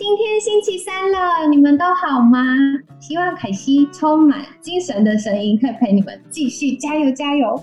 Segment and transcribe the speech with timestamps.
[0.00, 2.42] 今天星期三了，你们都好吗？
[2.98, 7.62] 希望凯西充满精神的声音可以陪你们继续加油加油。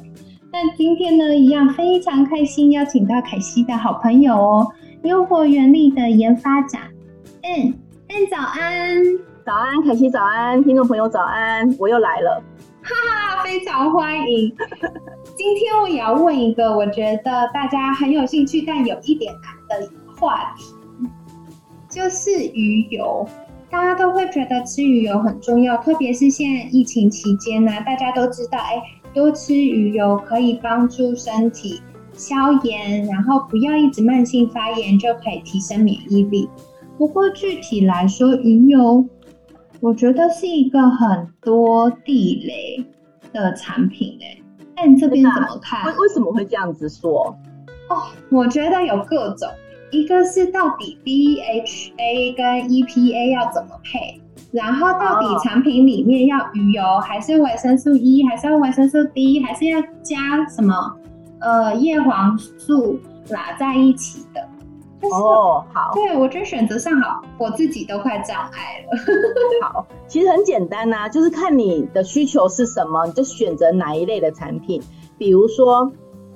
[0.53, 4.67] 那今天呢，一样非常开心，邀请到凯西的好朋友哦，
[5.01, 6.79] 优活原力的研发长
[7.41, 7.73] 嗯
[8.09, 9.03] 嗯早安，
[9.43, 12.43] 早安，凯西早安，听众朋友早安，我又来了，
[12.83, 14.55] 哈哈，非常欢迎。
[15.35, 20.76] 今天我也要问一个我觉得大家很有兴趣但有一点难的话题。
[21.97, 23.27] 就是鱼油，
[23.71, 28.79] 大家都会觉得吃鱼油很重要，特别是现在疫情期间呢，大家都知道，哎，
[29.15, 31.81] 多吃鱼油可以帮助身体
[32.13, 36.47] 消炎，然后不要一直慢性发炎，就可以提升免疫力。
[36.99, 39.03] 不过具体来说，鱼油
[39.79, 42.85] 我觉得是一个很多地雷
[43.33, 44.37] 的产品，哎，
[44.75, 45.83] 那你这边怎么看？
[45.87, 47.35] 为为什么会这样子说？
[47.89, 49.49] 哦，我觉得有各种。
[49.91, 54.21] 一个是到底 DHA 跟 EPA 要怎么配，
[54.51, 60.93] 然后到底产品里面要鱼油还是维生素 E，还是要维生素 D，还是要加什么
[61.39, 64.41] 呃叶黄素拉在一起的？
[65.09, 68.97] 哦，好，对我觉得选择上好，我自己都快障碍了。
[69.71, 74.81] 好，其实很简单呐，就是看你的需求是什么，你就选择哪一类的产品。
[75.17, 75.89] 比如说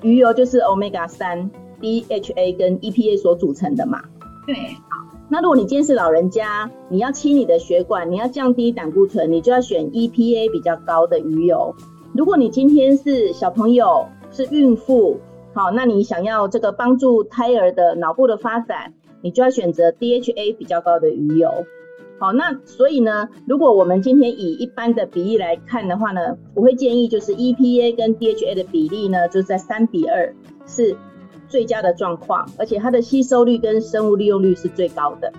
[0.03, 1.51] 鱼油就是 Omega 三。
[1.81, 4.01] DHA 跟 EPA 所组成的嘛，
[4.45, 4.55] 对，
[4.89, 11.75] 好，那如果你今天是老人家，你要清你的血管，你要降低胆固醇，你就要选 EPA 比较高的鱼油。
[12.13, 15.19] 如果你今天是小朋友，是孕妇，
[15.53, 21.49] 好，那你想要这个帮助胎儿的脑部的发展，你就要选择 DHA 比较高的鱼油。
[22.19, 30.35] 好，那所以呢，如果我们今天以一般的比例来看的话呢，我会建议就是 EPA 跟 DHA 的比例呢，就是在三比二，
[30.67, 30.95] 是。
[31.51, 35.31] 最佳的状况，而且它的吸收率跟生物利用率是最高的。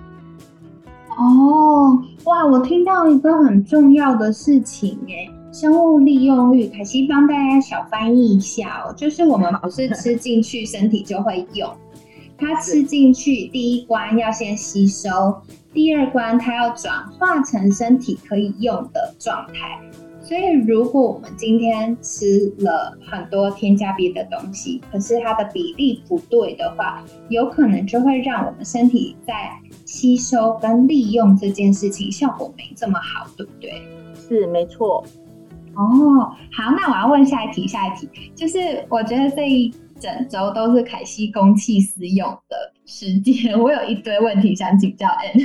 [1.19, 11.71] 哦，哇，我听到一个很重要的事情哎，生物利用率，凯西帮大家小翻译一下哦，就是我们不是吃进去身体就会用，
[12.39, 15.09] 它吃进去第一关要先吸收，
[15.73, 19.81] 第二关它要转化成身体可以用的状态。
[20.22, 29.50] 所以，如果我们今天吃了很多添加别的东西，可是它的比例不对的话，有可能就会让我们身体在
[29.84, 33.82] 吸收跟利用这件事情效果没这么好，对不对？
[34.15, 35.05] 是，没错。
[35.75, 45.44] 哦，好，那我要问下一题，下一题就是我觉得这一整周都是凯西公器私用的时间，我有一堆问题想请教 N。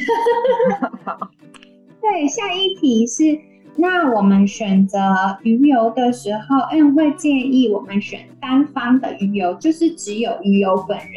[1.04, 1.18] 好，
[2.00, 3.38] 对，下一题是。
[3.80, 5.00] 那我们选择
[5.44, 11.08] 鱼油的时候，N 会建议我们选单方的鱼油，就是只有鱼油本人，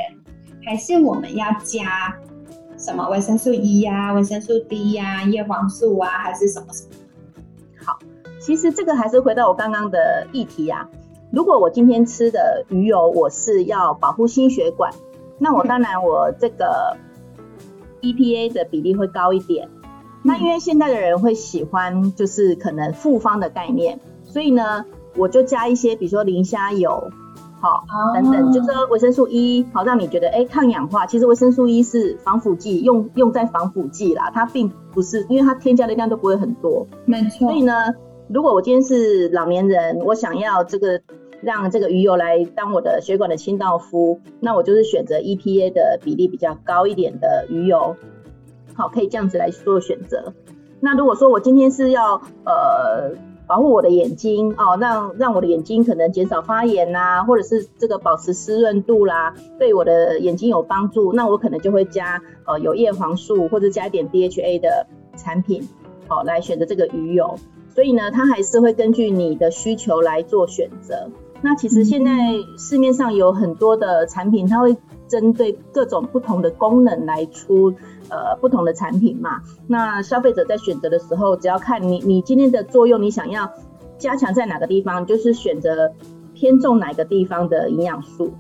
[0.66, 2.15] 还是我们要加
[2.76, 6.91] 什么维生素 E 呀、维生素 D 呀、叶黄素啊，还是什么什么？
[7.82, 7.99] 好，
[8.38, 10.87] 其实这个还是回到我刚刚的议题啊。
[11.31, 14.93] 如果我今天吃的鱼油我是要保护心血管，
[15.38, 16.94] 那我当然我这个
[18.03, 19.66] EPA 的比例会高一点。
[20.22, 24.84] 那因为现在的人会喜欢就是可能复方的概念，所以呢，
[25.16, 27.10] 我就加一些，比如说磷虾油，
[27.60, 31.06] 好等等，就是维生素 E，好让你觉得哎抗氧化。
[31.06, 36.87] 其实维生素 E 是防腐剂，用用在防腐剂啦，它并不是，因为它添加的量都不会很多。
[37.06, 37.48] 没错。
[37.48, 37.72] 所以呢，
[38.28, 41.00] 如果我今天是老年人，我想要这个
[41.41, 47.97] 让这个鱼油来当我的血管的清道夫，那我就是选择 EPA 的比例比较高一点的鱼油。
[48.80, 50.32] 好，可以这样子来做选择。
[50.80, 52.14] 那如果说我今天是要
[52.46, 53.14] 呃
[53.46, 65.69] 保护我的眼睛哦，让让我的眼睛可能减少发炎呐，或者是这个保持湿润度啦，对我的眼睛有帮助，那我可能就会加呃有叶黄素或者加一点 DHA 的产品，
[66.08, 67.34] 好来选择这个鱼油。
[67.75, 71.10] 所以呢，它还是会根据你的需求来做选择。
[71.42, 72.10] 那其实现在
[72.58, 74.76] 市面上有很多的产品，它会
[75.08, 77.75] 针对各种不同的功能来出。
[78.12, 83.48] 呃，不同的产品嘛，那消费者在选择的时候，只要看你你今天的作用，你想要
[83.98, 85.92] 加强在哪个地方，就是选择
[86.34, 88.32] 偏重哪个地方的营养素。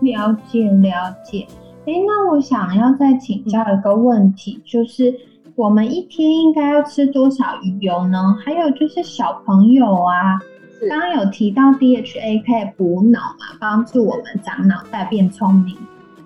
[0.00, 0.92] 了解了
[1.24, 1.46] 解，
[1.86, 5.18] 哎，那我想要再请教一个问题，就是
[5.56, 8.36] 我们一天应该要吃多少鱼油呢？
[8.44, 10.38] 还有就是小朋友啊，
[10.86, 15.76] 刚刚有提到 DHA 可以补脑嘛，帮助我们长脑袋变聪明。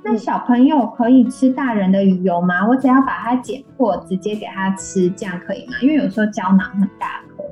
[0.02, 2.66] 那小朋友可以吃大人的鱼油吗？
[2.68, 5.74] 我只要把它剪破，直接给他吃，这样可以吗？
[5.80, 7.44] 因为有时候胶囊很大颗。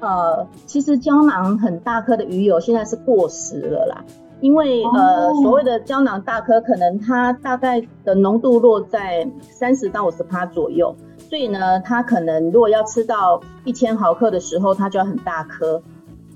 [0.00, 4.04] 呃，其实胶囊很大颗的鱼油现在是过时了啦，
[4.40, 10.94] 因为呃所谓的胶囊大颗，可能它大概的浓度落在三十到五十帕左右，
[11.28, 15.80] 所以呢，它可能如果要吃到一千毫克的时候，它就要很大颗。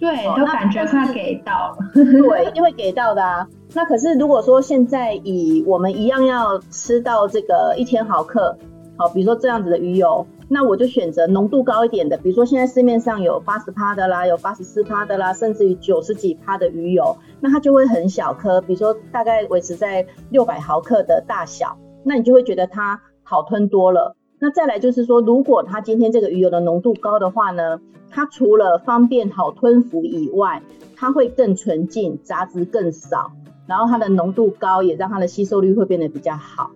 [0.00, 1.76] 对，都感觉快给到了。
[1.94, 3.46] 对，一定会给到的啊。
[3.74, 8.56] 那可是如果说现在以我们一样要吃到这个一千毫克，
[8.96, 10.26] 好，比如说这样子的鱼油。
[10.52, 24.16] 那我就选择浓度高一点的，比如说现在市面上有八十趴的啦，有八十四趴的啦，甚至于九十几趴的鱼油，那它就会很小颗，比如说大概维持在六百毫克的大小，那你就会觉得它好吞多了。
[24.40, 27.78] 那再来就是说，如果它今天这个鱼油的浓度高的话呢，
[28.10, 30.62] 它除了方便好吞服以外，
[30.96, 33.30] 它会更纯净，杂质更少，
[33.66, 36.70] 然后它的浓度高，也让它的吸收率会变得比较好。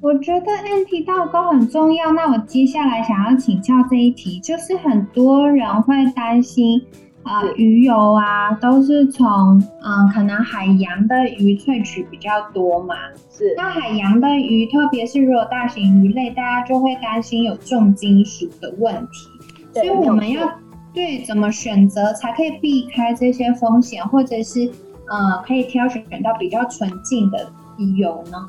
[0.00, 2.12] 我觉得 N 提到高很重要。
[2.12, 6.80] 那我接下来想要请教这一题，就是很多人会担心，
[7.22, 12.94] 呃，鱼油啊，都是从嗯，可能海洋的鱼萃取比较多嘛。
[13.30, 13.54] 是。
[13.56, 19.28] 那海洋的鱼，特别是如果大型鱼类，大家就会担心有重金属的问题。
[19.72, 20.50] 所以我们要
[20.94, 24.70] 对怎么选择才可以避开这些风险，或者是
[25.08, 28.48] 呃，可以挑选选到比较纯净的鱼油呢？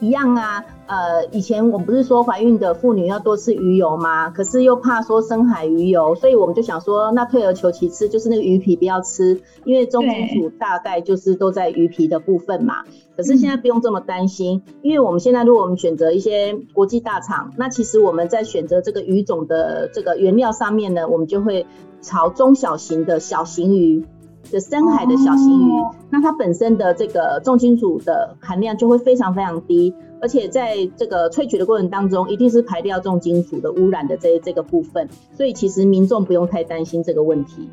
[0.00, 4.30] 一样啊，呃，以前我们不是说怀孕的妇女要多吃鱼油吗？
[4.30, 12.82] 可是又怕说深海鱼油，所以我们就想说，那退而求其次，就是那个鱼皮不要吃，因为重金属大概就是都在鱼皮的部分嘛。
[13.16, 21.66] 可是现在不用这么担心，因为我们现在如果我们选择一些国际大厂，那其实我们在选择这个鱼种的这个原料上面呢，我们就会
[22.00, 24.06] 朝中小型的小型鱼。
[24.50, 25.72] 的深海的小型鱼，
[26.10, 37.68] 那它本身的这个重金属的含量就会非常非常低，而且在这个萃取的过程当中，一定是排掉重金属的污染的这这个部分，所以其实民众不用太担心这个问题。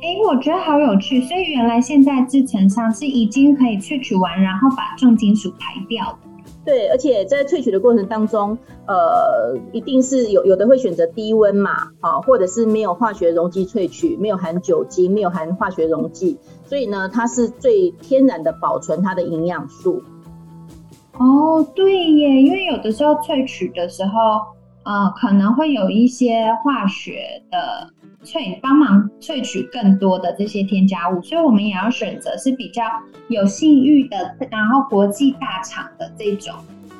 [0.00, 6.28] 哎，我觉得好有趣，所以原来现在制成上是已经可以萃取完，然后把重金属排掉的。
[6.68, 16.36] 对，而且在萃取的过程当中，呃，一定是有有的会选择低温嘛，啊，或者是没有化学溶剂萃取，没有含酒精，没有含化学溶剂，
[16.66, 20.02] 所以呢，它是最天然的保存它的营养素。
[21.16, 24.20] 哦，对耶，因为有的时候萃取的时候，
[24.84, 27.97] 呃，可能会有一些化学的。
[28.24, 32.82] 萃帮忙萃取更多的这些添加物，所以我们也要选择是比较
[33.28, 36.54] 有信誉的，然后国际大厂的这种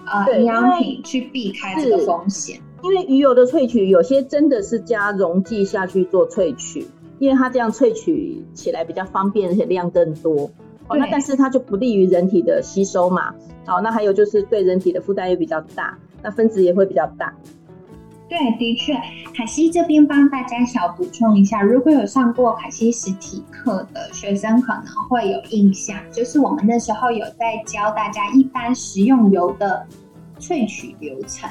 [0.06, 2.60] 呃营养品去避开这个风险。
[2.82, 6.86] 因为鱼油的萃取有些真的是加溶剂下去做萃取，
[7.18, 10.48] 因为它这样萃取起来比较方便，而且量更多。
[10.86, 13.34] 哦，那但是它就不利于人体的吸收嘛。
[13.66, 17.34] 好，那还有就是对人体的负担也比较大，那分子也会比较大。
[18.28, 18.92] 对，的确，
[19.34, 29.86] 凯西这边帮大家小补充一下，如果有上过凯西实体课的学生可能会有印象，就是我们那时候有在教大家一般食用油的
[30.38, 31.48] 萃取流程。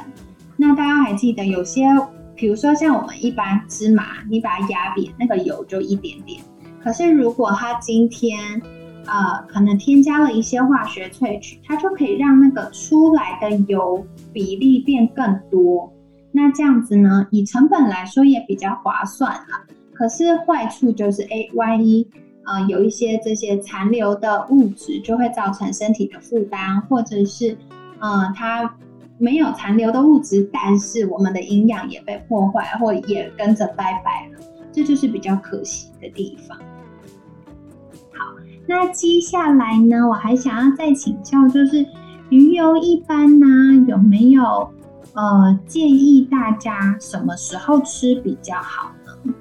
[0.56, 1.88] 那大家还记得有些，
[2.36, 6.40] 比如说像我们一般芝麻，你把它压扁，那个油就一点点。
[6.84, 8.62] 可是如果它今天
[9.08, 15.92] 呃可能添加了一些化学萃取，它就可以让那个出来的油比例变更多。
[16.32, 19.66] 那这样子呢，以成本来说也比较划算了。
[19.94, 22.08] 可是坏处就是，哎，万一
[22.46, 27.58] 呃有一些这些残留的物质，就会造成身体的负担，或者是
[28.00, 28.76] 呃它
[29.18, 36.56] 没有残留的物质，但是我们的营养也被破坏，或也跟着拜拜了，这就是比较可惜的地方。
[38.14, 38.36] 好，
[38.68, 41.84] 那接下来呢，我还想要再请教，就是
[42.30, 43.48] 鱼油一般呢
[43.88, 44.70] 有没有？
[45.18, 49.34] 呃，建议大家什么时候吃比较好呢？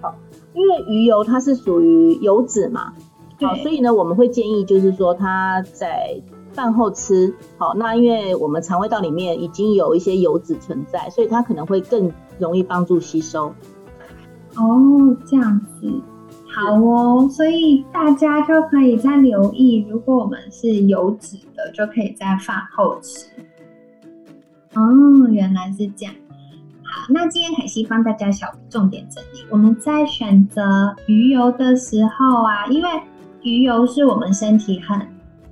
[0.00, 0.14] 好，
[0.54, 2.92] 因为鱼油它是属于油脂嘛，
[3.40, 6.16] 好，所以呢，我们会建议就是说它在
[6.52, 7.34] 饭后吃。
[7.58, 13.52] 好，那因为我们肠胃道里面已经有一些油脂存在，所以它可能会更容易帮助吸收。
[14.54, 15.92] 哦，这样子，
[16.54, 23.26] 好哦，所以大家就可以再留意，如果我们是油脂的，就可以在饭后吃。
[24.74, 26.14] 哦，原来是这样。
[26.82, 29.44] 好，那今天凯西帮大家小重点整理。
[29.50, 32.88] 我们在选择鱼油的时候啊，因为
[33.42, 35.00] 鱼油是我们身体很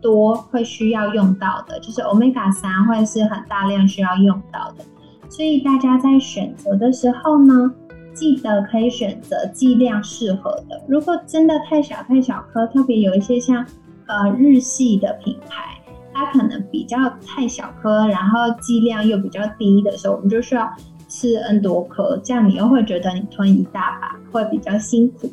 [0.00, 4.84] 多会需要用到的，就是 omega 三会是很大量需要用到的。
[5.28, 7.72] 所以大家在选择的时候呢，
[8.14, 10.82] 记得可以选择剂量适合的。
[10.88, 13.64] 如果真的太小太小颗，特别有一些像
[14.06, 15.77] 呃日系的品牌，
[16.18, 20.68] 它可能比较太小颗，然后剂量又比较低的时候，我们就需要
[21.06, 25.30] 吃 N 多颗，这样你又会觉得你吞一大把会比较辛苦。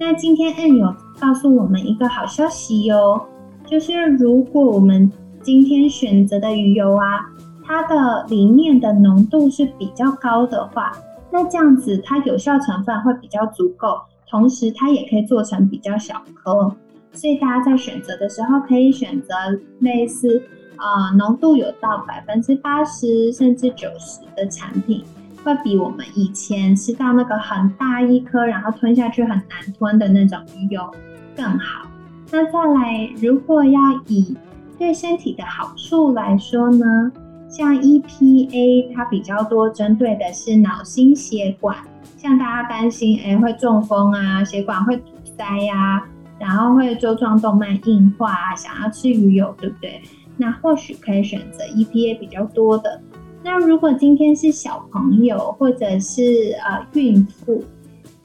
[0.00, 3.24] 那今天 N 有告诉我们一个好消息哟，
[3.64, 7.30] 就是如果我们今天选择的鱼油啊。
[7.66, 10.92] 它的里面的浓度是比较高的话，
[11.30, 13.98] 那这样子它有效成分会比较足够，
[14.28, 16.70] 同时它也可以做成比较小颗，
[17.14, 19.34] 所以大家在选择的时候可以选择
[19.78, 20.42] 类似
[20.76, 25.04] 呃浓度有到百分之八十甚至九十的产品，
[25.42, 30.82] 会比我们以前吃到那个很大一颗然后吞下去很难吞的那种鱼油
[31.36, 31.86] 更好。
[32.30, 34.36] 那再来，如果要以
[34.76, 37.12] 对身体的好处来说呢？
[37.46, 41.76] 像 EPA，它比较多针对的是脑心血管，
[42.16, 46.02] 像大家担心哎会中风啊，血管会堵塞呀，
[46.46, 50.02] 然后会周状动脉硬化啊，想要吃鱼油，对不对？
[50.36, 53.00] 那或许可以选择 EPA 比较多的。
[53.42, 57.64] 那如果今天是小朋友或者是呃孕妇，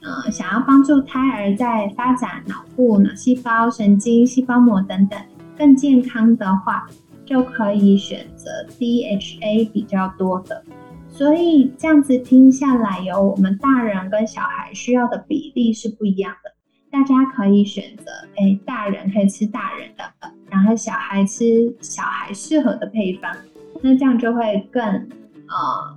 [0.02, 5.18] 呃想要帮助胎儿在发展脑部、脑细胞、神经细胞膜等等
[5.56, 6.86] 更健康的话。
[7.30, 10.64] 就可以选择 DHA 比较多的，
[11.08, 16.50] 所以这样子听下来，有我们大人跟小孩需要的比例是不一样的。
[16.90, 18.04] 大家可以选择，
[18.36, 20.04] 哎，大人可以吃大人的，
[20.50, 23.34] 然后小孩吃小孩适合的配方，
[23.80, 25.96] 那这样就会更呃，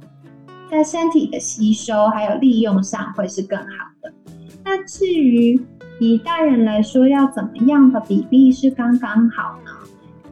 [0.69, 3.65] 在身体的吸收还有利用上会是更好
[4.01, 4.13] 的。
[4.63, 5.59] 那至于
[6.00, 9.71] 以大人来说，要怎么样的比例是刚刚好呢？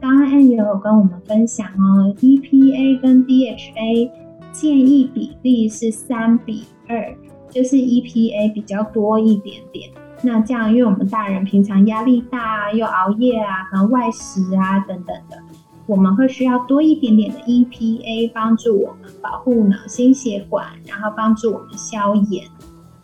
[0.00, 4.10] 刚刚 Anne 也有跟我们分享哦，EPA 跟 DHA
[4.52, 7.16] 建议比例是三比二，
[7.50, 9.90] 就是 EPA 比较多一点点。
[10.22, 15.36] 那这样，因为我们大人平常压力大啊，又熬夜啊，可能外食啊等等的，
[15.86, 22.46] 我们会需要多一点点的 EPA 帮助我们保护脑心血管，然后帮助我们消炎。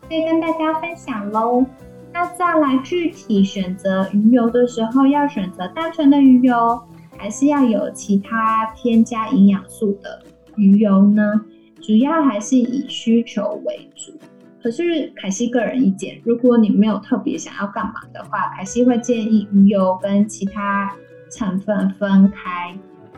[0.08, 1.66] 可以跟大家分享喽。
[2.12, 6.80] 那再来具体选择鱼油的时候，要选择单纯的鱼油，
[7.16, 10.22] 还是要有其他添加营养素的
[10.56, 11.42] 鱼油呢？
[11.82, 14.17] 主要还是以需求为主。
[14.62, 20.92] 可是凯西个人意见，如果你没有特别想要干嘛的话，凯西会建议鱼油跟其他
[21.30, 22.76] 成分分开，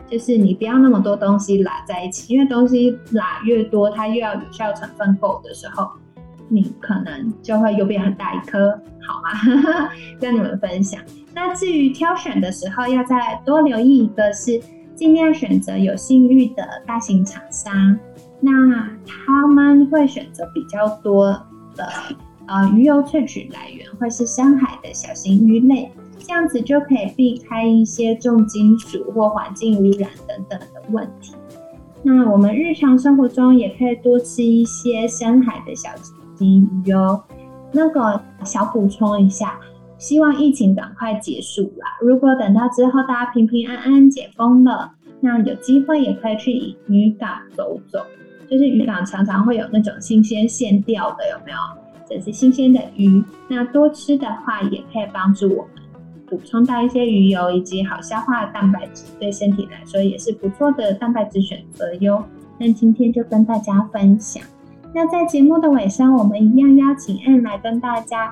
[0.09, 5.89] 就是你不要那么多东西拉在一起，因为东西拉越多，它又要有效成分够的时候。
[6.53, 8.71] 你可能就会又变很大一颗，
[9.07, 9.89] 好吗？
[10.19, 11.01] 跟你们分享。
[11.33, 14.61] 那至于挑选的时候，要再多留意一个，是
[14.93, 17.97] 尽量选择有信誉的大型厂商。
[18.41, 21.31] 那他们会选择比较多
[21.75, 21.87] 的
[22.47, 31.35] 呃鱼油萃取来源，会是深海的小型鱼类，这样子就可以避开一些重金属或环境污染等等的问题。
[32.03, 35.89] 那我们日常生活中也可以多吃一些深海的小。
[36.43, 37.21] 鱼哦，
[37.71, 39.59] 那个小补充一下，
[39.99, 41.85] 希望疫情赶快结束啦。
[42.01, 47.99] 如果等到之后大家平平安安解封了，那有机会也可以去渔港走走。
[48.51, 51.57] 就是渔港常常会有那种新鲜现钓的，有没有？
[52.09, 53.23] 这是新鲜的鱼。
[53.47, 55.81] 那多吃的话，也可以帮助我们
[56.29, 62.21] 补充到一些鱼油以及好消化的蛋白质，对身体来说也是不错的蛋白质选择哟。
[62.57, 64.43] 那今天就跟大家分享。
[64.93, 68.29] 那在节目的尾声，我们一样邀请 a n 来跟大家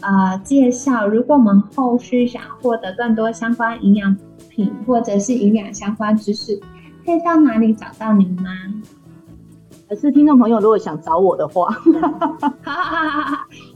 [0.00, 4.16] 呃介绍，如果我们后续想获得更多相关营养
[4.50, 6.60] 品或者是营养相关知识，
[7.06, 8.50] 可以到哪里找到您吗？
[9.92, 11.68] 可是听众朋友如果想找我的话，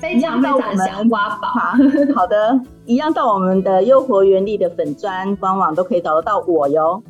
[0.00, 1.48] 非常非常想挖宝。
[2.16, 7.02] 好的，一样到我们的优活原力的粉砖官网都可以找得到我哟。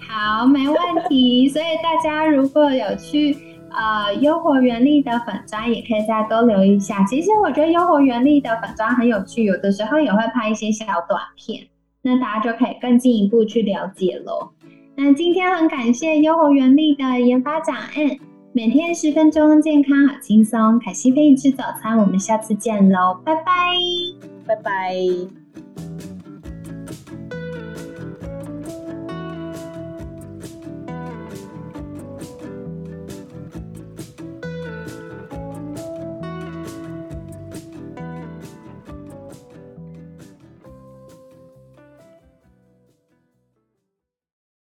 [0.00, 0.76] 好，没问
[1.08, 1.46] 题。
[1.54, 3.36] 所以大家如果有去。
[3.70, 7.02] 呃，优活原力的粉砖也可以再多留意一下。
[7.04, 11.68] 其实我觉得优活原力的粉砖很有趣，有的时候也会拍一些小短片，
[12.02, 14.50] 那大家就可以更进一步去了解喽。
[14.94, 18.18] 那今天很感谢优活原力的研发长 N，
[18.54, 20.78] 每天十分钟，健康好轻松。
[20.78, 23.42] 凯西陪你吃早餐，我们下次见喽，拜拜，
[24.46, 25.41] 拜拜。